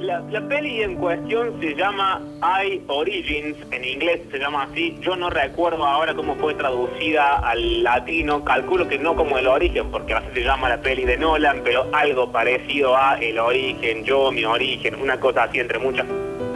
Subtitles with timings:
[0.00, 4.96] La, peli en cuestión se llama I Origins, en inglés se llama así.
[5.00, 8.44] Yo no recuerdo ahora cómo fue traducida al latino.
[8.44, 11.84] Calculo que no como El Origen, porque así se llama la peli de Nolan, pero
[11.92, 16.06] algo parecido a El Origen, Yo, Mi Origen, una cosa así entre muchas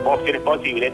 [0.05, 0.93] opciones posibles.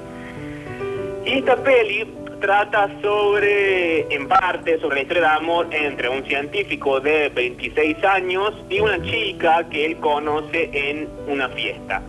[1.27, 2.07] Y esta peli
[2.41, 8.55] trata sobre, en parte, sobre la historia de amor entre un científico de 26 años
[8.71, 12.01] y una chica que él conoce en una fiesta.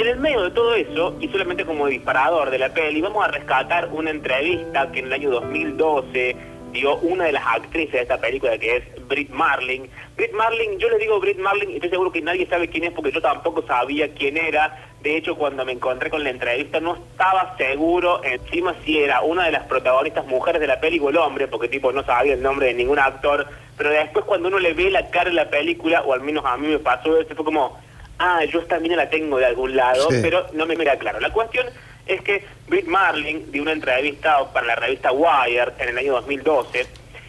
[0.00, 3.28] En el medio de todo eso, y solamente como disparador de la peli, vamos a
[3.28, 6.36] rescatar una entrevista que en el año 2012
[6.72, 9.88] dio una de las actrices de esta película, que es Britt Marling.
[10.16, 12.92] Britt Marling, yo les digo Britt Marling, y estoy seguro que nadie sabe quién es
[12.92, 14.90] porque yo tampoco sabía quién era.
[15.02, 19.44] De hecho, cuando me encontré con la entrevista no estaba seguro encima si era una
[19.44, 22.42] de las protagonistas mujeres de la película o el hombre, porque tipo no sabía el
[22.42, 23.46] nombre de ningún actor.
[23.76, 26.56] Pero después cuando uno le ve la cara en la película, o al menos a
[26.56, 27.78] mí me pasó eso, fue como
[28.20, 31.18] ah, yo esta mina la tengo de algún lado, pero no me mira claro.
[31.18, 31.66] La cuestión
[32.06, 36.86] es que Britt Marling dio una entrevista para la revista Wired en el año 2012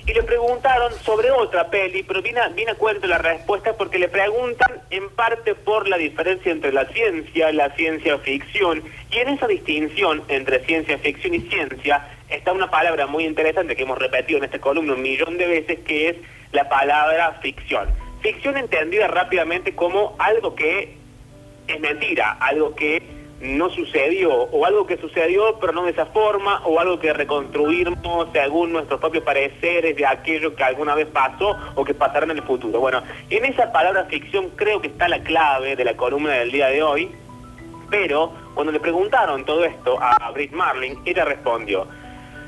[0.07, 3.99] y le preguntaron sobre otra peli, pero viene a, viene a cuento la respuesta porque
[3.99, 9.17] le preguntan en parte por la diferencia entre la ciencia y la ciencia ficción y
[9.17, 13.99] en esa distinción entre ciencia ficción y ciencia está una palabra muy interesante que hemos
[13.99, 16.15] repetido en esta columna un millón de veces que es
[16.51, 17.87] la palabra ficción.
[18.21, 20.95] Ficción entendida rápidamente como algo que
[21.67, 23.01] es mentira, algo que
[23.41, 28.27] no sucedió, o algo que sucedió pero no de esa forma, o algo que reconstruimos
[28.31, 32.43] según nuestros propios pareceres de aquello que alguna vez pasó o que pasará en el
[32.43, 32.79] futuro.
[32.79, 36.67] Bueno, en esa palabra ficción creo que está la clave de la columna del día
[36.67, 37.11] de hoy,
[37.89, 41.87] pero cuando le preguntaron todo esto a Britt Marling, ella respondió,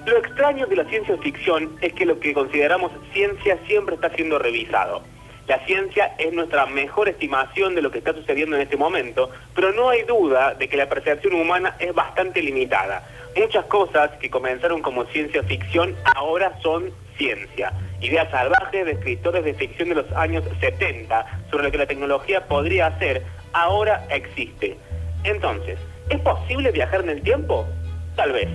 [0.06, 4.38] lo extraño de la ciencia ficción es que lo que consideramos ciencia siempre está siendo
[4.38, 5.02] revisado.
[5.48, 9.74] La ciencia es nuestra mejor estimación de lo que está sucediendo en este momento, pero
[9.74, 13.06] no hay duda de que la percepción humana es bastante limitada.
[13.36, 17.74] Muchas cosas que comenzaron como ciencia ficción ahora son ciencia.
[18.00, 22.46] Ideas salvajes de escritores de ficción de los años 70 sobre lo que la tecnología
[22.48, 24.78] podría hacer, ahora existe.
[25.26, 25.78] Entonces,
[26.10, 27.68] ¿es posible viajar en el tiempo?
[28.16, 28.48] Tal vez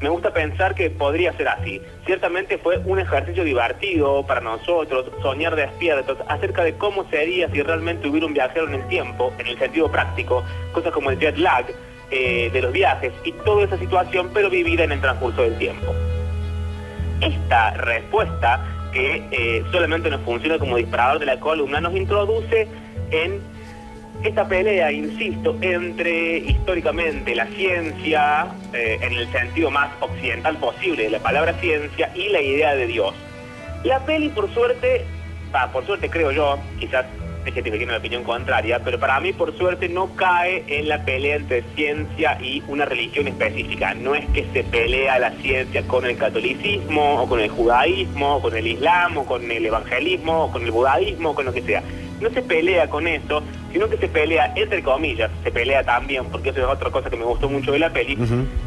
[0.00, 1.82] me gusta pensar que podría ser así.
[2.06, 8.08] Ciertamente fue un ejercicio divertido para nosotros soñar despiertos acerca de cómo sería si realmente
[8.08, 11.66] hubiera un viajero en el tiempo, en el sentido práctico, cosas como el jet lag
[12.10, 15.92] eh, de los viajes y toda esa situación, pero vivida en el transcurso del tiempo.
[17.20, 22.68] Esta respuesta, que eh, solamente nos funciona como disparador de la columna, nos introduce
[23.10, 23.40] en
[24.22, 31.10] esta pelea, insisto, entre históricamente la ciencia, eh, en el sentido más occidental posible de
[31.10, 33.14] la palabra ciencia, y la idea de Dios.
[33.84, 35.04] La peli, por suerte,
[35.72, 37.06] por suerte creo yo, quizás
[37.46, 40.88] hay gente que tiene una opinión contraria, pero para mí, por suerte, no cae en
[40.88, 43.94] la pelea entre ciencia y una religión específica.
[43.94, 48.42] No es que se pelea la ciencia con el catolicismo, o con el judaísmo, o
[48.42, 51.62] con el islam, o con el evangelismo, o con el budaísmo, o con lo que
[51.62, 51.82] sea.
[52.20, 53.42] No se pelea con eso,
[53.72, 57.16] sino que se pelea, entre comillas, se pelea también, porque eso es otra cosa que
[57.16, 58.18] me gustó mucho de la peli,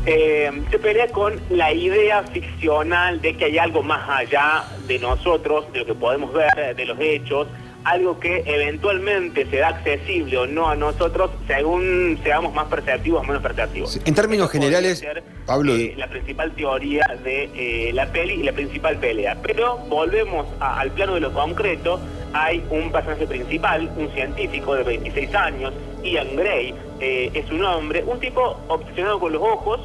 [0.05, 5.71] eh, se pelea con la idea ficcional de que hay algo más allá de nosotros,
[5.73, 7.47] de lo que podemos ver, de los hechos,
[7.83, 13.41] algo que eventualmente será accesible o no a nosotros según seamos más perceptivos o menos
[13.41, 13.99] perceptivos.
[14.05, 15.03] En términos generales,
[15.45, 15.75] Pablo...
[15.75, 19.37] Eh, la principal teoría de eh, la peli y la principal pelea.
[19.41, 21.99] Pero volvemos al plano de lo concreto,
[22.33, 28.03] hay un personaje principal, un científico de 26 años, Ian Gray, eh, es un hombre,
[28.05, 29.79] un tipo obsesionado con los ojos,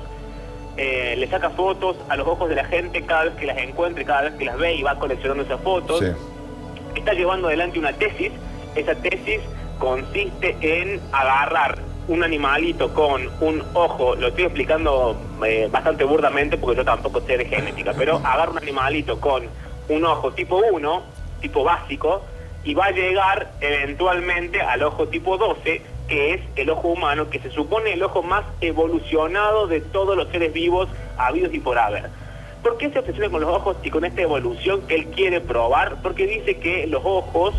[0.76, 4.22] le saca fotos a los ojos de la gente cada vez que las encuentra, cada
[4.22, 6.04] vez que las ve y va coleccionando esas fotos
[7.06, 8.32] está llevando adelante una tesis.
[8.74, 9.40] Esa tesis
[9.78, 11.78] consiste en agarrar
[12.08, 17.36] un animalito con un ojo, lo estoy explicando eh, bastante burdamente porque yo tampoco sé
[17.36, 19.44] de genética, pero agarra un animalito con
[19.88, 21.02] un ojo tipo 1,
[21.40, 22.22] tipo básico,
[22.66, 27.38] y va a llegar eventualmente al ojo tipo 12, que es el ojo humano, que
[27.38, 32.10] se supone el ojo más evolucionado de todos los seres vivos habidos y por haber.
[32.64, 36.02] ¿Por qué se obsesiona con los ojos y con esta evolución que él quiere probar?
[36.02, 37.54] Porque dice que los ojos,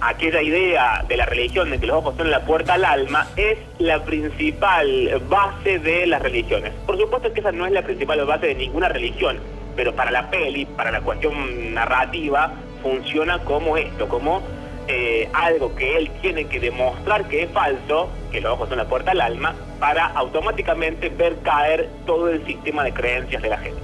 [0.00, 3.58] aquella idea de la religión de que los ojos son la puerta al alma, es
[3.80, 6.72] la principal base de las religiones.
[6.86, 9.38] Por supuesto que esa no es la principal base de ninguna religión,
[9.74, 14.42] pero para la peli, para la cuestión narrativa, funciona como esto, como
[14.88, 18.86] eh, algo que él tiene que demostrar que es falso, que los ojos son la
[18.86, 23.80] puerta al alma, para automáticamente ver caer todo el sistema de creencias de la gente.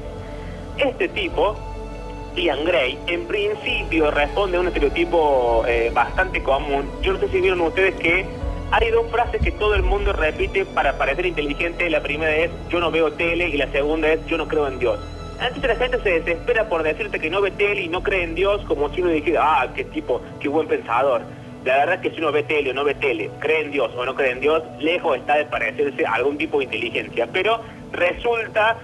[0.79, 1.57] Este tipo,
[2.35, 6.91] Ian Gray, en principio responde a un estereotipo eh, bastante común.
[7.03, 8.27] Yo no sé si vieron ustedes que
[8.73, 11.89] hay dos frases que todo el mundo repite para parecer inteligente.
[11.89, 14.79] La primera es yo no veo tele y la segunda es yo no creo en
[14.79, 14.99] Dios.
[15.39, 18.35] Antes la gente se desespera por decirte que no ve tele y no cree en
[18.35, 21.23] Dios como si uno dijera, ah, qué tipo, qué buen pensador.
[21.65, 23.93] La verdad es que si uno ve tele o no ve tele, cree en Dios
[23.97, 27.29] o no cree en Dios, lejos está de parecerse algún tipo de inteligencia.
[27.33, 27.61] Pero
[27.93, 28.79] resulta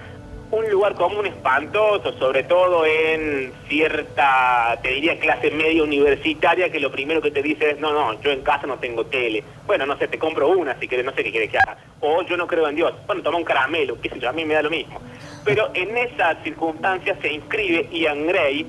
[0.53, 6.91] un lugar común espantoso, sobre todo en cierta, te diría, clase media universitaria, que lo
[6.91, 9.43] primero que te dice es, no, no, yo en casa no tengo tele.
[9.65, 11.77] Bueno, no sé, te compro una si quieres, no sé qué quieres que haga.
[12.01, 12.93] O yo no creo en Dios.
[13.07, 15.01] Bueno, toma un caramelo, qué sé yo, a mí me da lo mismo.
[15.43, 18.67] Pero en esas circunstancias se inscribe Ian Gray,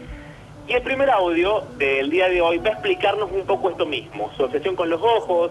[0.67, 4.33] y el primer audio del día de hoy va a explicarnos un poco esto mismo,
[4.35, 5.51] su obsesión con los ojos,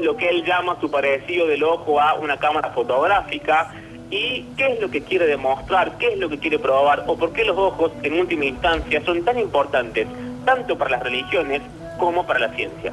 [0.00, 3.72] lo que él llama su parecido del ojo a una cámara fotográfica,
[4.10, 7.32] y qué es lo que quiere demostrar, qué es lo que quiere probar o por
[7.32, 10.06] qué los ojos en última instancia son tan importantes
[10.44, 11.60] tanto para las religiones
[11.98, 12.92] como para la ciencia.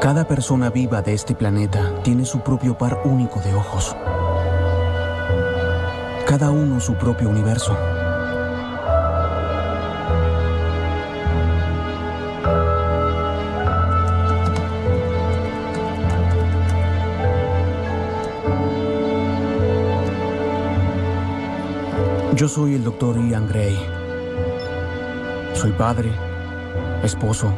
[0.00, 3.96] Cada persona viva de este planeta tiene su propio par único de ojos.
[6.24, 7.76] Cada uno su propio universo.
[22.38, 23.76] Yo soy el doctor Ian Gray.
[25.54, 26.12] Soy padre,
[27.02, 27.52] esposo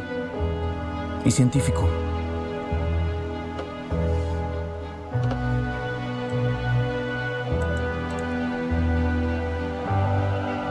[1.23, 1.87] y científico.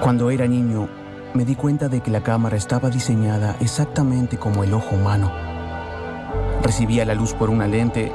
[0.03, 0.89] Cuando era niño,
[1.33, 5.31] me di cuenta de que la cámara estaba diseñada exactamente como el ojo humano.
[6.65, 8.11] Recibía la luz por una lente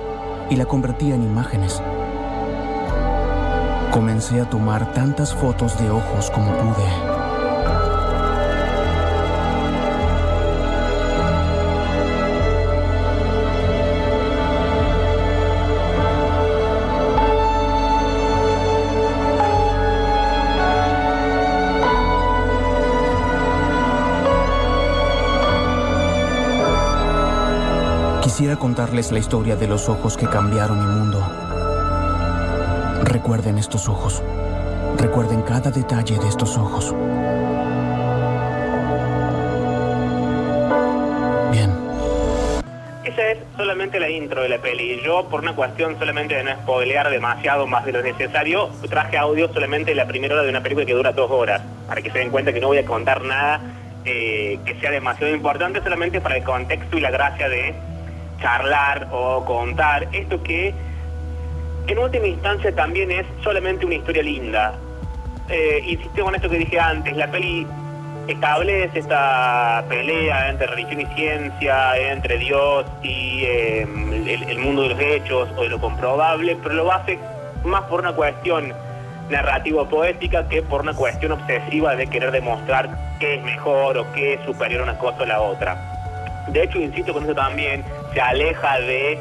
[0.49, 1.81] y la convertía en imágenes.
[3.95, 6.83] Comencé a tomar tantas fotos de ojos como pude.
[28.21, 31.44] Quisiera contarles la historia de los ojos que cambiaron mi mundo.
[33.05, 34.23] Recuerden estos ojos.
[34.97, 36.93] Recuerden cada detalle de estos ojos.
[41.51, 41.71] Bien.
[43.03, 44.99] Esa es solamente la intro de la peli.
[45.05, 49.53] Yo, por una cuestión solamente de no spoilear demasiado más de lo necesario, traje audio
[49.53, 52.17] solamente de la primera hora de una película que dura dos horas, para que se
[52.19, 53.61] den cuenta que no voy a contar nada
[54.03, 57.75] eh, que sea demasiado importante, solamente para el contexto y la gracia de
[58.41, 60.73] charlar o contar esto que
[61.87, 64.75] en última instancia también es solamente una historia linda.
[65.49, 67.67] Eh, insisto con esto que dije antes, la peli
[68.27, 74.99] establece esta pelea entre religión y ciencia, entre Dios y em, el, mundo de los
[74.99, 77.19] hechos o de lo comprobable, pero lo hace
[77.63, 78.73] más por una cuestión
[79.29, 82.89] narrativo-poética que por una cuestión obsesiva de querer demostrar
[83.19, 86.45] qué es mejor o qué es superior una cosa a la otra.
[86.47, 87.83] De hecho, insisto con eso también,
[88.13, 89.19] se aleja de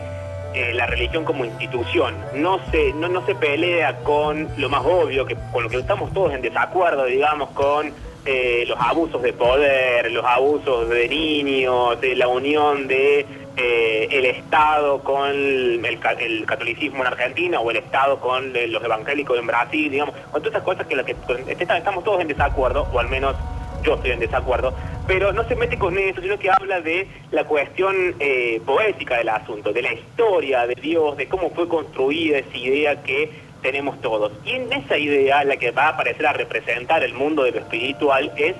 [0.54, 2.14] eh, la religión como institución.
[2.34, 6.12] No se, no, no se pelea con lo más obvio, que con lo que estamos
[6.12, 7.92] todos en desacuerdo, digamos, con
[8.24, 14.26] eh, los abusos de poder, los abusos de niños, de la unión de eh, el
[14.26, 15.98] Estado con el,
[16.46, 20.62] catolicismo en Argentina o el Estado con los evangélicos en Brasil, digamos, con todas esas
[20.62, 23.34] cosas que, que estamos todos en desacuerdo, o al menos
[23.82, 24.72] yo estoy en desacuerdo,
[25.06, 29.28] pero no se mete con eso, sino que habla de la cuestión eh, poética del
[29.28, 33.30] asunto, de la historia de Dios, de cómo fue construida esa idea que
[33.62, 34.32] tenemos todos.
[34.44, 37.58] Y en esa idea la que va a aparecer a representar el mundo de lo
[37.58, 38.54] espiritual es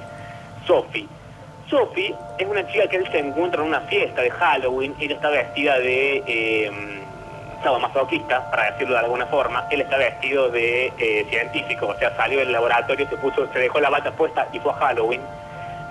[0.67, 1.07] Sophie.
[1.69, 5.31] Sophie es una chica que él se encuentra en una fiesta de Halloween, ella está
[5.31, 6.23] vestida de...
[6.27, 7.01] Eh,
[7.81, 12.41] masoquista, para decirlo de alguna forma, él está vestido de eh, científico, o sea, salió
[12.41, 15.23] del laboratorio, se puso, se dejó la bata puesta y fue a Halloween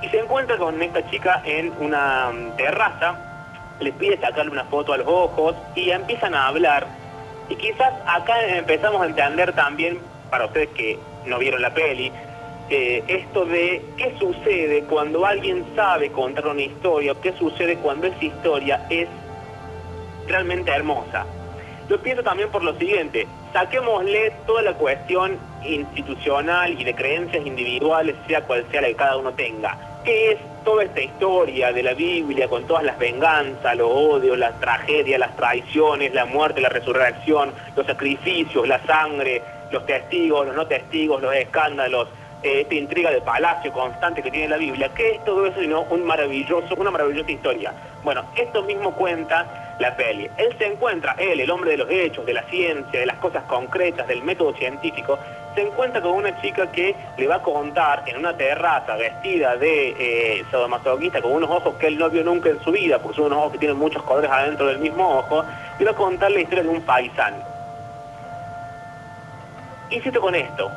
[0.04, 3.16] y se encuentra con esta chica en una mm, terraza,
[3.80, 6.88] le pide sacarle una foto a los ojos y empiezan a hablar.
[7.50, 12.12] Y quizás acá empezamos a entender también, para ustedes que no vieron la peli,
[12.70, 18.26] eh, esto de qué sucede cuando alguien sabe contar una historia, qué sucede cuando esa
[18.26, 19.08] historia es
[20.28, 21.26] realmente hermosa.
[21.90, 28.16] Yo pienso también por lo siguiente, saquémosle toda la cuestión institucional y de creencias individuales,
[28.28, 29.93] sea cual sea la que cada uno tenga.
[30.04, 34.60] ¿Qué es toda esta historia de la Biblia con todas las venganzas, los odios, las
[34.60, 39.42] tragedias, las traiciones, la muerte, la resurrección, los sacrificios, la sangre,
[39.72, 42.10] los testigos, los no testigos, los escándalos,
[42.44, 45.84] eh, esta intriga de palacio constante que tiene la Biblia, ¿qué es todo eso sino
[45.84, 47.74] un maravilloso, una maravillosa historia?
[48.04, 50.30] Bueno, esto mismo cuenta la peli.
[50.38, 53.44] Él se encuentra, él, el hombre de los hechos, de la ciencia, de las cosas
[53.44, 55.18] concretas, del método científico,
[55.56, 60.40] se encuentra con una chica que le va a contar en una terraza vestida de
[60.40, 60.46] eh,
[61.22, 63.52] con unos ojos que él no vio nunca en su vida, porque son unos ojos
[63.54, 65.44] que tienen muchos colores adentro del mismo ojo,
[65.80, 67.38] y va a contar la historia de un paisano.
[69.90, 70.72] Insisto con esto,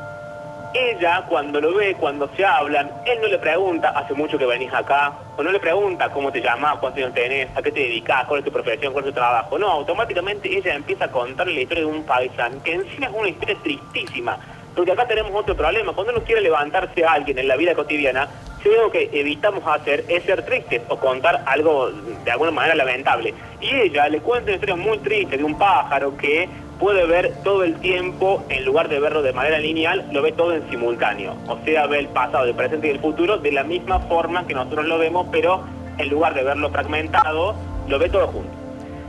[0.74, 4.72] ella cuando lo ve, cuando se hablan, él no le pregunta, hace mucho que venís
[4.72, 8.24] acá, o no le pregunta cómo te llamas, cuántos años tenés, a qué te dedicas,
[8.26, 9.58] cuál es tu profesión, cuál es tu trabajo.
[9.58, 13.28] No, automáticamente ella empieza a contarle la historia de un paisano, que encima es una
[13.28, 14.38] historia tristísima,
[14.76, 15.92] porque acá tenemos otro problema.
[15.92, 18.28] Cuando uno quiere levantarse a alguien en la vida cotidiana,
[18.74, 21.90] algo que evitamos hacer es ser tristes o contar algo
[22.24, 23.34] de alguna manera lamentable.
[23.60, 27.64] Y ella le cuenta una historia muy triste de un pájaro que puede ver todo
[27.64, 31.34] el tiempo, en lugar de verlo de manera lineal, lo ve todo en simultáneo.
[31.48, 34.54] O sea, ve el pasado, el presente y el futuro de la misma forma que
[34.54, 35.64] nosotros lo vemos, pero
[35.96, 37.54] en lugar de verlo fragmentado,
[37.88, 38.50] lo ve todo junto.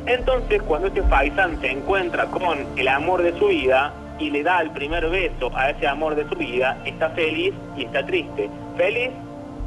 [0.05, 4.61] Entonces, cuando este Faisán se encuentra con el amor de su vida, y le da
[4.61, 8.49] el primer beso a ese amor de su vida, está feliz y está triste.
[8.75, 9.11] Feliz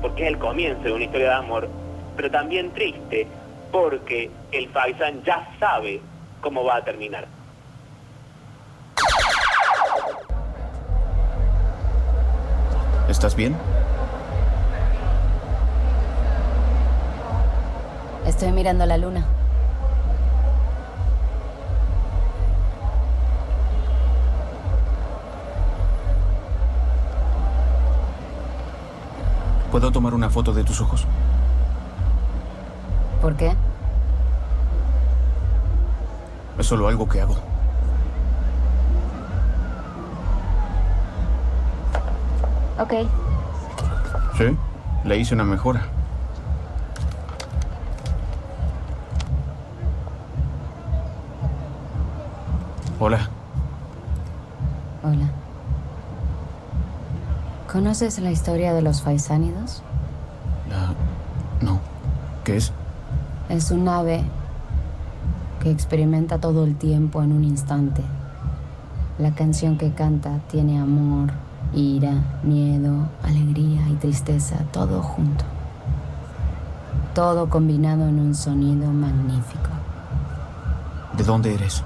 [0.02, 1.69] porque es el comienzo de una historia de amor,
[2.16, 3.26] pero también triste
[3.71, 6.00] porque el Faisán ya sabe
[6.40, 7.26] cómo va a terminar.
[13.09, 13.57] ¿Estás bien?
[18.26, 19.26] Estoy mirando la luna.
[29.71, 31.07] ¿Puedo tomar una foto de tus ojos?
[33.23, 33.55] ¿Por qué?
[36.59, 37.37] Es solo algo que hago.
[42.79, 42.93] Ok.
[44.37, 44.57] Sí,
[45.05, 45.83] le hice una mejora.
[52.99, 53.19] Hola.
[53.19, 53.39] Hola.
[57.81, 59.83] ¿Conoces la historia de los faisánidos?
[60.69, 60.93] La...
[61.65, 61.81] No.
[62.45, 62.75] ¿Qué es?
[63.49, 64.23] Es un ave
[65.63, 68.03] que experimenta todo el tiempo en un instante.
[69.19, 71.31] La canción que canta tiene amor,
[71.73, 75.47] ira, miedo, alegría y tristeza, todo junto.
[77.15, 79.71] Todo combinado en un sonido magnífico.
[81.17, 81.83] ¿De dónde eres?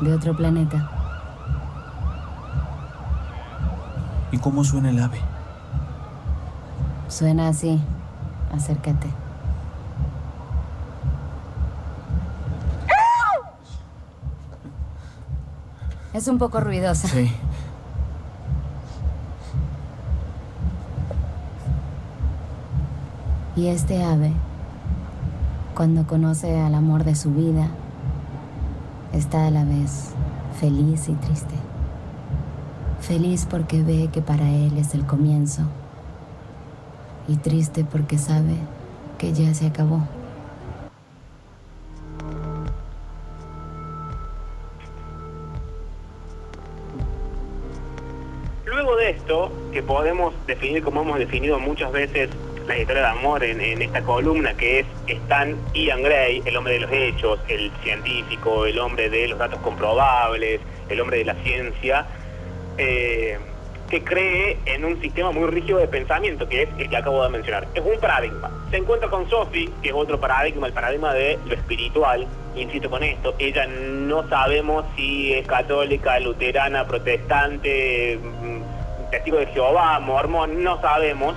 [0.00, 0.90] De otro planeta.
[4.29, 5.18] ¿Y cómo suena el ave?
[7.08, 7.80] Suena así.
[8.52, 9.08] Acércate.
[16.12, 17.08] Es un poco ruidosa.
[17.08, 17.32] Sí.
[23.56, 24.32] Y este ave,
[25.74, 27.68] cuando conoce al amor de su vida,
[29.12, 30.10] está a la vez
[30.58, 31.54] feliz y triste.
[33.00, 35.62] Feliz porque ve que para él es el comienzo.
[37.28, 38.56] Y triste porque sabe
[39.18, 40.06] que ya se acabó.
[48.66, 52.30] Luego de esto, que podemos definir como hemos definido muchas veces
[52.66, 56.80] la historia de amor en, esta columna, que es Stan Ian Gray, el hombre de
[56.80, 62.06] los hechos, el científico, el hombre de los datos comprobables, el hombre de la ciencia,
[62.80, 63.38] eh,
[63.90, 67.28] que cree en un sistema muy rígido de pensamiento, que es el que acabo de
[67.28, 67.66] mencionar.
[67.74, 68.50] Es un paradigma.
[68.70, 72.26] Se encuentra con Sophie, que es otro paradigma, el paradigma de lo espiritual.
[72.54, 79.98] Insisto con esto, ella no sabemos si es católica, luterana, protestante, mm, testigo de Jehová,
[79.98, 81.34] mormón, no sabemos.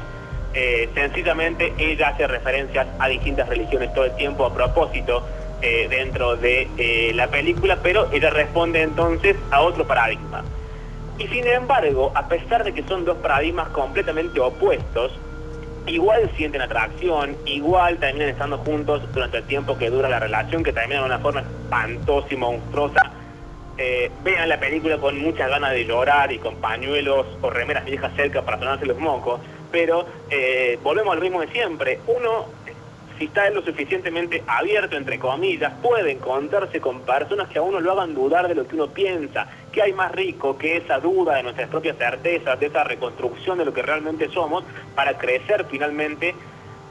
[0.53, 5.25] Eh, sencillamente ella hace referencias a distintas religiones todo el tiempo a propósito
[5.63, 10.43] eh, dentro de eh, la película, pero ella responde entonces a otro paradigma.
[11.23, 15.13] Y sin embargo, a pesar de que son dos paradigmas completamente opuestos,
[15.87, 20.73] igual sienten atracción, igual terminan estando juntos durante el tiempo que dura la relación, que
[20.73, 23.11] termina de una forma espantosa y monstruosa.
[23.77, 28.11] Eh, vean la película con muchas ganas de llorar y con pañuelos o remeras viejas
[28.17, 29.39] cerca para sonarse los mocos,
[29.71, 32.01] pero eh, volvemos al mismo de siempre.
[32.05, 32.47] Uno
[33.17, 37.91] si está lo suficientemente abierto, entre comillas, puede encontrarse con personas que a uno lo
[37.91, 41.43] hagan dudar de lo que uno piensa, que hay más rico que esa duda de
[41.43, 44.63] nuestras propias certezas, de esa reconstrucción de lo que realmente somos,
[44.95, 46.35] para crecer finalmente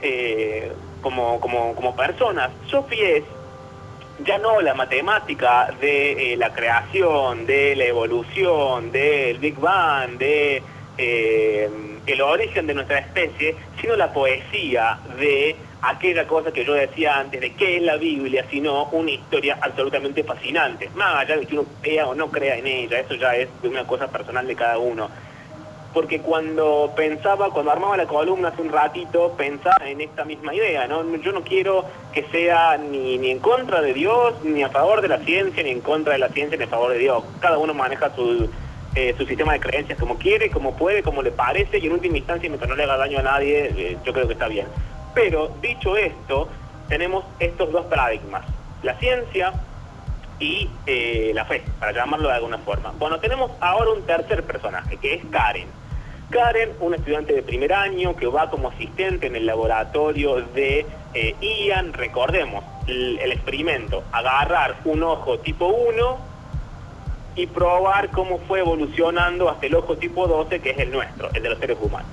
[0.00, 2.50] eh, como, como, como personas.
[2.68, 3.24] Sophie es
[4.24, 10.62] ya no la matemática de eh, la creación, de la evolución, del Big Bang, de
[10.98, 11.68] eh,
[12.06, 17.40] el origen de nuestra especie, sino la poesía de aquella cosa que yo decía antes,
[17.40, 20.88] de qué es la Biblia, sino una historia absolutamente fascinante.
[20.94, 23.84] Más allá de que uno crea o no crea en ella, eso ya es una
[23.86, 25.10] cosa personal de cada uno.
[25.92, 30.86] Porque cuando pensaba, cuando armaba la columna hace un ratito, pensaba en esta misma idea,
[30.86, 31.16] ¿no?
[31.16, 31.84] Yo no quiero
[32.14, 35.70] que sea ni, ni en contra de Dios, ni a favor de la ciencia, ni
[35.70, 37.22] en contra de la ciencia, ni a favor de Dios.
[37.40, 38.48] Cada uno maneja su,
[38.94, 42.18] eh, su sistema de creencias como quiere, como puede, como le parece, y en última
[42.18, 44.66] instancia, mientras no le haga daño a nadie, eh, yo creo que está bien.
[45.14, 46.48] Pero, dicho esto,
[46.88, 48.44] tenemos estos dos paradigmas,
[48.82, 49.54] la ciencia
[50.38, 52.92] y eh, la fe, para llamarlo de alguna forma.
[52.98, 55.68] Bueno, tenemos ahora un tercer personaje, que es Karen.
[56.28, 60.84] Karen, una estudiante de primer año que va como asistente en el laboratorio de
[61.40, 66.31] Ian, recordemos el, el experimento, agarrar un ojo tipo 1
[67.34, 71.42] y probar cómo fue evolucionando hasta el ojo tipo 12, que es el nuestro, el
[71.42, 72.10] de los seres humanos.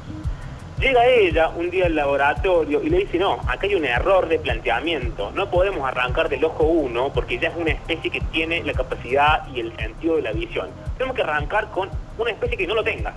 [0.79, 4.39] Llega ella un día al laboratorio y le dice, no, acá hay un error de
[4.39, 8.71] planteamiento, no podemos arrancar del ojo 1 porque ya es una especie que tiene la
[8.71, 10.69] capacidad y el sentido de la visión.
[10.97, 13.13] Tenemos que arrancar con una especie que no lo tenga.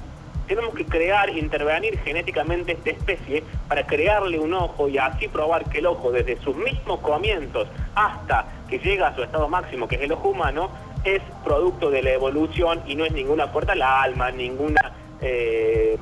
[0.49, 5.79] Tenemos que crear, intervenir genéticamente esta especie para crearle un ojo y así probar que
[5.79, 10.03] el ojo desde sus mismos comienzos hasta que llega a su estado máximo, que es
[10.03, 10.69] el ojo humano,
[11.05, 14.93] es producto de la evolución y no es ninguna puerta al alma, ninguna...
[15.21, 15.99] Eh,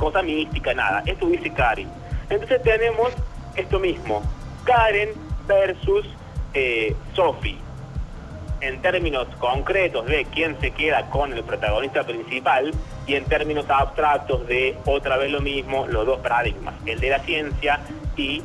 [0.00, 1.02] cosa mística, nada.
[1.06, 1.88] Esto dice Karen.
[2.28, 3.12] Entonces tenemos
[3.54, 4.22] esto mismo,
[4.64, 5.10] Karen
[5.46, 6.06] versus
[6.54, 7.58] eh, Sophie.
[8.60, 12.72] En términos concretos de quién se queda con el protagonista principal
[13.06, 17.20] y en términos abstractos de otra vez lo mismo, los dos paradigmas, el de la
[17.20, 17.80] ciencia
[18.16, 18.42] y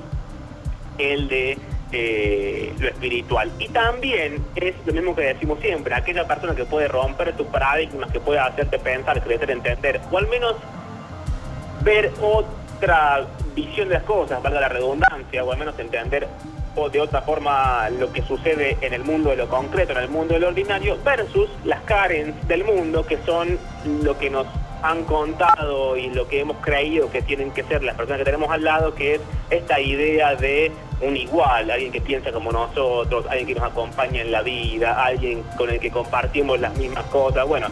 [0.97, 1.57] el de
[1.97, 3.51] eh, lo espiritual.
[3.57, 8.11] Y también es lo mismo que decimos siempre, aquella persona que puede romper tus paradigmas,
[8.11, 10.55] que puede hacerte pensar, crecer, entender, o al menos
[11.81, 13.25] ver otra
[13.55, 16.27] visión de las cosas, valga la redundancia, o al menos entender
[16.75, 20.09] o de otra forma lo que sucede en el mundo de lo concreto, en el
[20.09, 23.57] mundo de lo ordinario, versus las Karens del mundo, que son
[24.03, 24.45] lo que nos
[24.83, 28.51] han contado y lo que hemos creído que tienen que ser las personas que tenemos
[28.51, 33.47] al lado, que es esta idea de un igual, alguien que piensa como nosotros, alguien
[33.47, 37.45] que nos acompaña en la vida, alguien con el que compartimos las mismas cosas.
[37.47, 37.67] Bueno,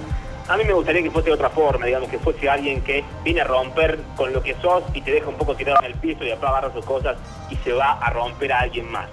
[0.47, 3.41] a mí me gustaría que fuese de otra forma, digamos, que fuese alguien que viene
[3.41, 6.23] a romper con lo que sos y te deja un poco tirado en el piso
[6.23, 7.15] y después agarra sus cosas
[7.49, 9.07] y se va a romper a alguien más.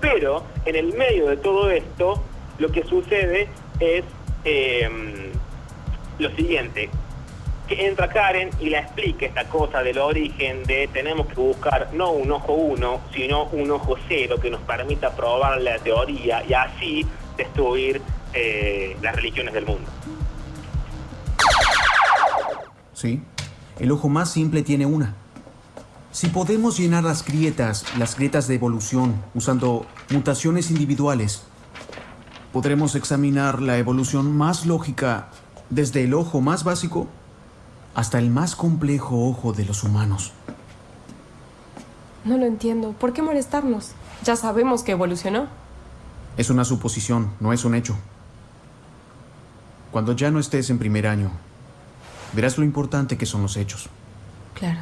[0.00, 2.22] Pero en el medio de todo esto,
[2.58, 4.04] lo que sucede es
[4.44, 5.30] em,
[6.18, 6.88] lo siguiente,
[7.70, 12.10] que entra Karen y la explica esta cosa del origen de tenemos que buscar no
[12.10, 17.06] un ojo uno, sino un ojo cero que nos permita probar la teoría y así
[17.36, 18.02] destruir
[18.34, 19.88] eh, las religiones del mundo.
[22.92, 23.22] Sí,
[23.78, 25.14] el ojo más simple tiene una.
[26.10, 31.44] Si podemos llenar las grietas, las grietas de evolución, usando mutaciones individuales,
[32.52, 35.28] podremos examinar la evolución más lógica
[35.68, 37.06] desde el ojo más básico
[38.00, 40.32] hasta el más complejo ojo de los humanos.
[42.24, 42.92] No lo entiendo.
[42.92, 43.90] ¿Por qué molestarnos?
[44.24, 45.48] Ya sabemos que evolucionó.
[46.38, 47.94] Es una suposición, no es un hecho.
[49.90, 51.30] Cuando ya no estés en primer año,
[52.32, 53.90] verás lo importante que son los hechos.
[54.54, 54.80] Claro.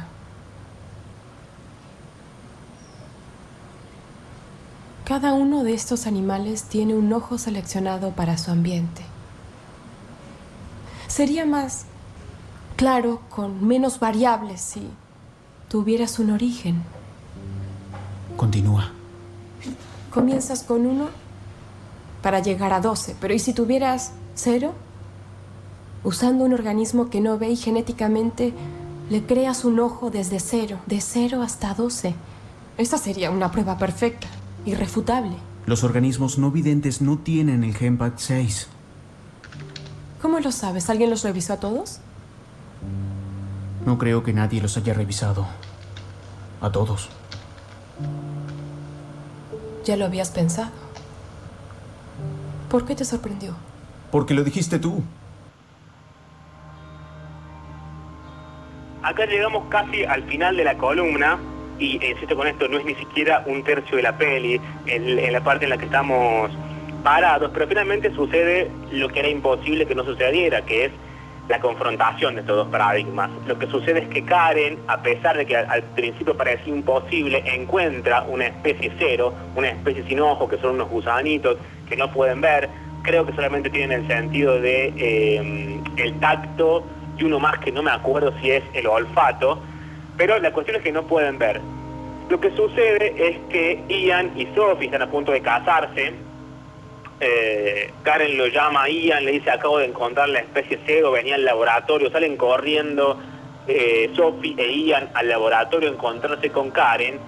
[5.03, 9.01] Cada uno de estos animales tiene un ojo seleccionado para su ambiente.
[11.07, 11.85] Sería más
[12.79, 14.87] claro, con menos variables, si
[15.67, 16.81] tuvieras un origen.
[18.37, 18.91] Continúa.
[20.09, 21.09] Comienzas con uno
[22.21, 24.73] para llegar a 12, pero ¿y si tuvieras cero?
[26.05, 28.53] Usando un organismo que no ve y genéticamente
[29.09, 32.15] le creas un ojo desde cero, de cero hasta 12.
[32.77, 34.27] Esta sería una prueba perfecta,
[34.65, 35.35] irrefutable.
[35.65, 38.67] Los organismos no videntes no tienen el GenPact 6.
[40.21, 40.89] ¿Cómo lo sabes?
[40.89, 41.99] ¿Alguien los revisó a todos?
[43.89, 45.47] No creo que nadie los haya revisado.
[46.61, 47.09] A todos.
[49.83, 50.69] Ya lo habías pensado.
[52.69, 53.55] ¿Por qué te sorprendió?
[54.11, 55.01] Porque lo dijiste tú.
[59.01, 61.39] Acá llegamos casi al final de la columna
[61.79, 65.17] y eh, insisto con esto, no es ni siquiera un tercio de la peli, en,
[65.17, 66.51] en la parte en la que estamos
[67.03, 70.91] parados, pero finalmente sucede lo que era imposible que no sucediera, que es
[71.49, 73.31] la confrontación de estos dos paradigmas.
[73.47, 78.21] Lo que sucede es que Karen, a pesar de que al, principio parecía imposible, encuentra
[78.21, 81.57] una especie cero, una especie sin ojo, que son unos gusanitos
[81.89, 82.69] que no pueden ver,
[83.01, 86.85] creo que solamente tienen el sentido de eh, el tacto
[87.17, 89.59] y uno más que no me acuerdo si es el olfato,
[90.17, 91.59] pero la cuestión es que no pueden ver.
[92.29, 96.13] Lo que sucede es que Ian y Sophie están a punto de casarse.
[97.21, 101.35] Eh, Karen lo llama a Ian, le dice acabo de encontrar la especie cego, venía
[101.35, 103.19] al laboratorio, salen corriendo
[103.67, 107.19] eh, Sophie e Ian al laboratorio a encontrarse con Karen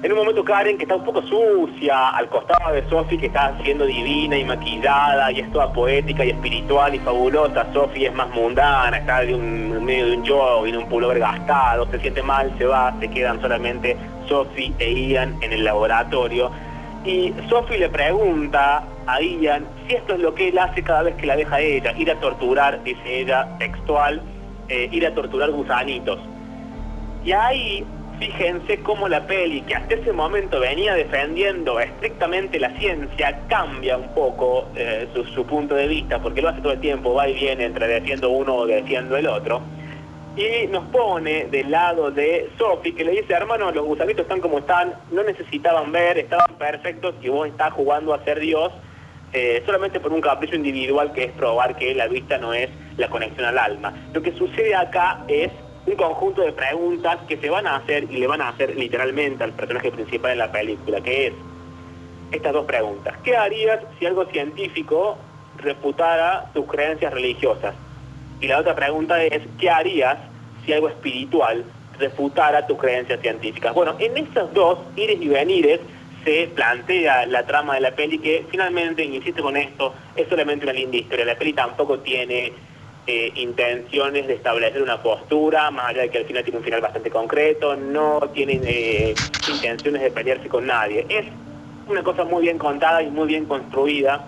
[0.00, 3.58] en un momento Karen, que está un poco sucia, al costado de Sophie, que está
[3.64, 7.66] siendo divina y maquillada, y es toda poética y espiritual y fabulosa.
[7.72, 11.90] Sophie es más mundana, está de un, en medio de un jogging, un pullover gastado,
[11.90, 13.96] se siente mal, se va, se quedan solamente
[14.28, 16.52] Sophie e Ian en el laboratorio.
[17.04, 21.14] Y Sophie le pregunta a Ian si esto es lo que él hace cada vez
[21.16, 24.20] que la deja ella, ir a torturar, dice ella, textual,
[24.68, 26.18] eh, ir a torturar gusanitos.
[27.24, 27.84] Y ahí
[28.18, 34.08] fíjense cómo la peli, que hasta ese momento venía defendiendo estrictamente la ciencia, cambia un
[34.08, 37.64] poco eh, su, punto de vista, porque lo hace todo el tiempo, va y viene
[37.64, 39.62] entre defiendo uno o defiendo el otro.
[40.36, 44.58] Y nos pone del lado de Sophie, que le dice, hermano, los gusanitos están como
[44.58, 48.72] están, no necesitaban ver, estaban perfectos y vos estás jugando a ser Dios
[49.32, 53.08] eh, solamente por un capricho individual que es probar que la vista no es la
[53.08, 53.92] conexión al alma.
[54.12, 55.50] Lo que sucede acá es
[55.86, 59.44] un conjunto de preguntas que se van a hacer y le van a hacer literalmente
[59.44, 61.32] al personaje principal de la película, que es
[62.32, 63.16] estas dos preguntas.
[63.22, 65.16] ¿Qué harías si algo científico
[65.58, 67.74] refutara tus creencias religiosas?
[68.40, 70.18] Y la otra pregunta es, ¿qué harías
[70.64, 71.64] si algo espiritual
[71.98, 73.74] refutara tus creencias científicas?
[73.74, 75.80] Bueno, en esas dos ires y venires
[76.28, 80.74] se plantea la trama de la peli que finalmente, insisto con esto, es solamente una
[80.74, 81.24] linda historia.
[81.24, 82.52] La peli tampoco tiene
[83.06, 86.82] eh, intenciones de establecer una postura, más allá de que al final tiene un final
[86.82, 89.14] bastante concreto, no tienen eh,
[89.50, 91.06] intenciones de pelearse con nadie.
[91.08, 91.24] Es
[91.86, 94.26] una cosa muy bien contada y muy bien construida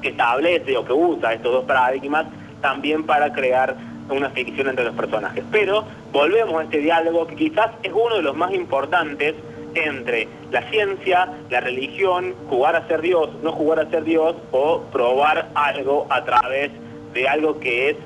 [0.00, 2.24] que establece o que usa estos dos paradigmas
[2.62, 3.76] también para crear
[4.08, 5.44] una ficción entre los personajes.
[5.52, 9.34] Pero volvemos a este diálogo que quizás es uno de los más importantes
[9.76, 14.80] entre la ciencia, la religión, jugar a ser Dios, no jugar a ser Dios o
[14.92, 16.70] probar algo a través
[17.12, 17.96] de algo que es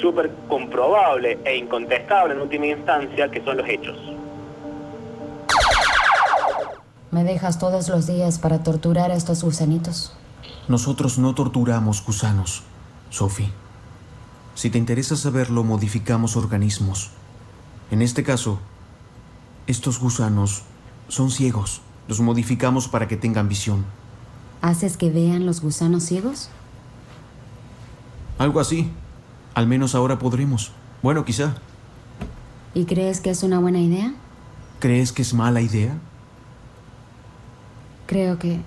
[0.00, 3.96] súper comprobable e incontestable en última instancia, que son los hechos.
[7.10, 10.14] ¿Me dejas todos los días para torturar a estos gusanitos?
[10.68, 12.62] Nosotros no torturamos gusanos,
[13.10, 13.50] Sophie.
[14.54, 17.10] Si te interesa saberlo, modificamos organismos.
[17.90, 18.58] En este caso,
[19.66, 20.62] estos gusanos
[21.08, 21.80] son ciegos.
[22.08, 23.84] Los modificamos para que tengan visión.
[24.62, 26.48] ¿Haces que vean los gusanos ciegos?
[28.38, 28.90] Algo así.
[29.54, 30.72] Al menos ahora podremos.
[31.02, 31.54] Bueno, quizá.
[32.74, 34.14] ¿Y crees que es una buena idea?
[34.80, 35.96] ¿Crees que es mala idea?
[38.06, 38.60] Creo que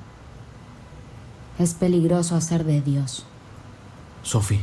[1.60, 3.26] es peligroso hacer de Dios.
[4.24, 4.62] Sophie,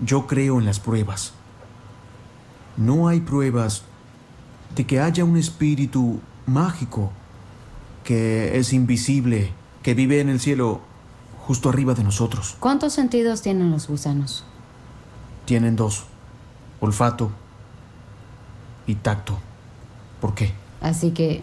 [0.00, 1.32] yo creo en las pruebas.
[2.76, 3.82] No hay pruebas
[4.74, 7.12] de que haya un espíritu mágico
[8.04, 10.80] que es invisible, que vive en el cielo
[11.46, 12.56] justo arriba de nosotros.
[12.60, 14.44] ¿Cuántos sentidos tienen los gusanos?
[15.44, 16.04] Tienen dos.
[16.80, 17.30] Olfato
[18.86, 19.38] y tacto.
[20.20, 20.52] ¿Por qué?
[20.80, 21.42] Así que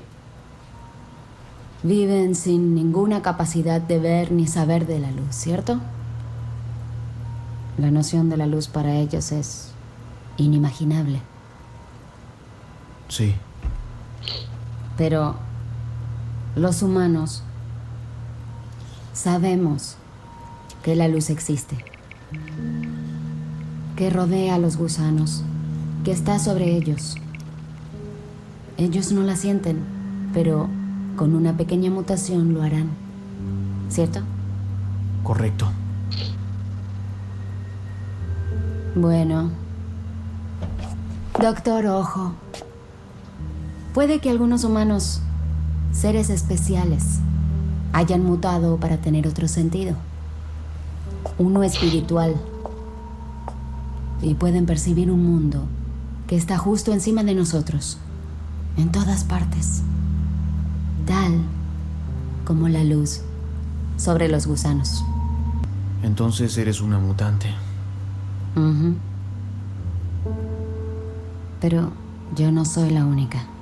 [1.83, 5.79] viven sin ninguna capacidad de ver ni saber de la luz, ¿cierto?
[7.77, 9.71] La noción de la luz para ellos es
[10.37, 11.21] inimaginable.
[13.09, 13.35] Sí.
[14.97, 15.35] Pero
[16.55, 17.43] los humanos
[19.17, 19.95] Sabemos
[20.83, 21.75] que la luz existe,
[23.95, 25.41] que rodea a los gusanos,
[26.03, 27.15] que está sobre ellos.
[28.77, 29.79] Ellos no la sienten,
[30.35, 30.69] pero
[31.15, 32.89] con una pequeña mutación lo harán.
[33.89, 34.19] ¿Cierto?
[35.23, 35.67] Correcto.
[38.93, 39.49] Bueno.
[41.41, 42.33] Doctor Ojo.
[43.97, 45.21] Puede que algunos humanos,
[45.91, 47.17] seres especiales,
[47.93, 49.95] hayan mutado para tener otro sentido.
[51.39, 52.35] Uno espiritual.
[54.21, 55.63] Y pueden percibir un mundo
[56.27, 57.97] que está justo encima de nosotros,
[58.77, 59.81] en todas partes,
[61.07, 61.41] tal
[62.45, 63.21] como la luz
[63.97, 65.03] sobre los gusanos.
[66.03, 67.47] Entonces eres una mutante.
[71.59, 71.91] Pero
[72.35, 73.56] yo no soy la única.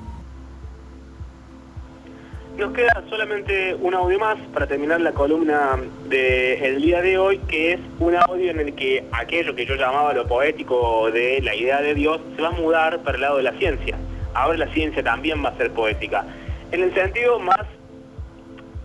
[2.66, 5.78] Nos queda solamente un audio más para terminar la columna
[6.10, 10.14] del día de hoy, que es un audio en el que aquello que yo llamaba
[10.14, 13.44] lo poético de la idea de Dios se va a mudar para el lado de
[13.44, 13.96] la ciencia.
[14.34, 16.26] Ahora la ciencia también va a ser poética.
[16.72, 17.68] En el sentido más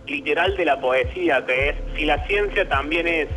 [0.05, 3.29] literal de la poesía, que es si la ciencia también es,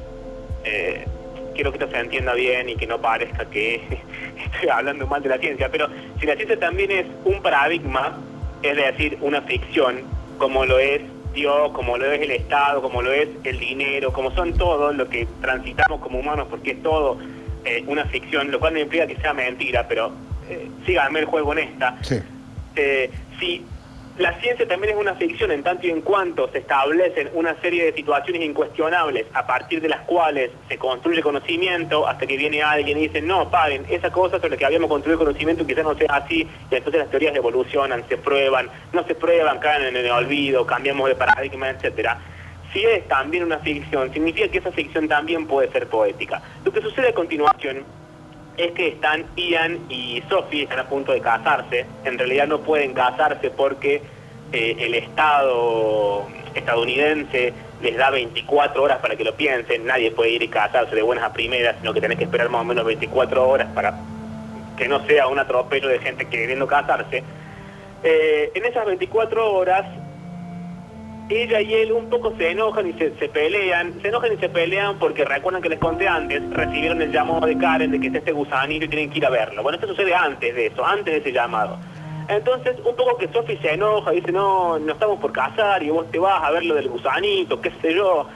[0.65, 1.07] eh,
[1.55, 3.77] quiero que esto se entienda bien y que no parezca que
[4.53, 5.89] estoy hablando mal de la ciencia, pero
[6.21, 8.19] si la ciencia también es un paradigma,
[8.63, 11.03] es decir, una ficción, como lo es
[11.35, 15.09] Dios, como lo es el Estado, como lo es el dinero, como son todo lo
[15.09, 17.19] que transitamos como humanos, porque es todo
[17.65, 20.13] eh, una ficción, lo cual no implica que sea mentira, pero
[20.49, 21.97] eh, síganme el juego en esta.
[22.03, 22.17] Sí.
[22.77, 23.65] Eh, si
[24.19, 27.87] la ciencia también es una ficción en tanto y en cuanto se establecen una serie
[27.87, 32.97] de situaciones incuestionables a partir de las cuales se construye conocimiento hasta que viene alguien
[32.99, 36.07] y dice, no, paren, esa cosa sobre la que habíamos construido conocimiento quizás no sea
[36.13, 40.65] así y entonces las teorías evolucionan, se prueban, no se prueban, caen en el olvido,
[40.65, 42.17] cambiamos de paradigma, etcétera.
[42.73, 46.41] Si es también una ficción, significa que esa ficción también puede ser poética.
[46.65, 47.85] Lo que sucede a continuación
[48.57, 51.87] es que están Ian y Sophie, están a punto de casarse.
[52.05, 54.03] En realidad no pueden casarse porque
[54.53, 59.87] eh, el Estado estadounidense les da 24 horas para que lo piensen.
[59.87, 62.61] Nadie puede ir y casarse de buenas a primeras, sino que tenés que esperar más
[62.61, 63.95] o menos 24 horas para
[64.77, 67.23] que no sea un atropello de gente queriendo casarse.
[68.03, 69.85] Eh, en esas 24 horas
[71.29, 74.99] ella y él un poco se enojan y se, pelean, se enojan y se pelean
[74.99, 78.33] porque recuerdan que les conté antes, recibieron el llamado de Karen de que es este
[78.33, 79.63] gusanito y tienen que ir a verlo.
[79.63, 81.79] Bueno, esto sucede antes de eso, antes de ese llamado.
[82.29, 86.11] Entonces, un poco que Sophie se enoja, dice, no, no estamos por casar y vos
[86.11, 88.27] te vas a ver lo del gusanito, qué sé yo.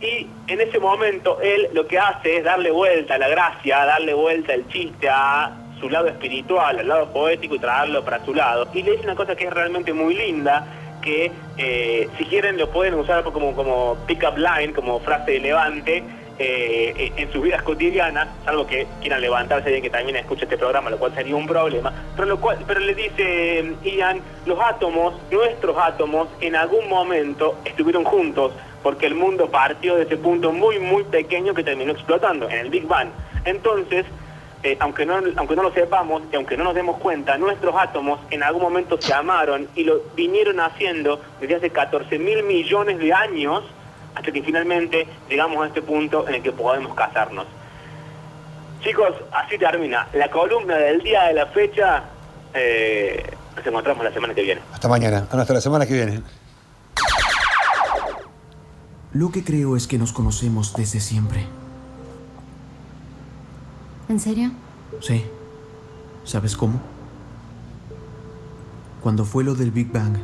[0.00, 4.14] Y en ese momento él lo que hace es darle vuelta a la gracia, darle
[4.14, 8.68] vuelta el chiste a su lado espiritual, al lado poético y traerlo para su lado.
[8.74, 10.66] Y le dice una cosa que es realmente muy linda,
[11.00, 16.04] que eh, si quieren lo pueden usar como, como pick-up line, como frase de levante,
[16.42, 20.88] eh, en sus vidas cotidianas, salvo que quieran levantarse y que también escuche este programa,
[20.88, 25.76] lo cual sería un problema, pero, lo cual, pero le dice Ian, los átomos, nuestros
[25.76, 31.04] átomos, en algún momento estuvieron juntos, porque el mundo partió de ese punto muy, muy
[31.04, 33.08] pequeño que terminó explotando, en el Big Bang.
[33.44, 34.06] Entonces,
[34.62, 38.20] eh, aunque, no, aunque no lo sepamos y aunque no nos demos cuenta, nuestros átomos
[38.30, 43.12] en algún momento se amaron y lo vinieron haciendo desde hace 14 mil millones de
[43.12, 43.64] años
[44.14, 47.46] hasta que finalmente llegamos a este punto en el que podemos casarnos.
[48.82, 52.04] Chicos, así termina la columna del día de la fecha.
[52.52, 53.24] Eh,
[53.56, 54.60] nos encontramos la semana que viene.
[54.72, 56.22] Hasta mañana, hasta la semana que viene.
[59.12, 61.46] Lo que creo es que nos conocemos desde siempre.
[64.10, 64.50] ¿En serio?
[65.00, 65.22] Sí.
[66.24, 66.80] ¿Sabes cómo?
[69.00, 70.16] Cuando fue lo del Big Bang,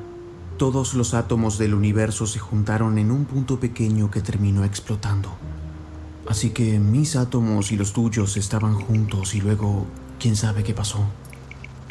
[0.57, 5.31] todos los átomos del universo se juntaron en un punto pequeño que terminó explotando.
[6.29, 9.87] Así que mis átomos y los tuyos estaban juntos y luego,
[10.18, 11.05] quién sabe qué pasó.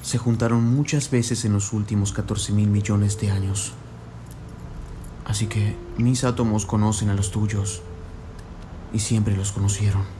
[0.01, 3.71] Se juntaron muchas veces en los últimos 14 mil millones de años.
[5.23, 7.81] Así que mis átomos conocen a los tuyos
[8.91, 10.14] y siempre los conocieron.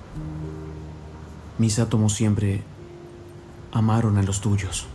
[1.58, 2.64] Mis átomos siempre
[3.72, 4.88] amaron a los tuyos.